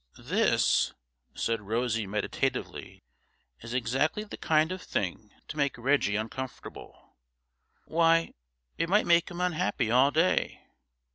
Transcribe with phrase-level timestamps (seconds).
[0.17, 0.93] 'This,'
[1.35, 3.03] said Rosie meditatively,
[3.61, 7.17] 'is exactly the kind of thing to make Reggie uncomfortable.
[7.85, 8.33] Why,
[8.79, 10.63] it might make him unhappy all day.